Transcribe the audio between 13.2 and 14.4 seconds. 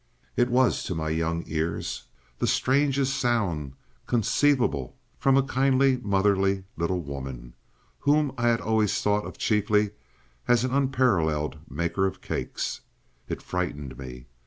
It frightened me.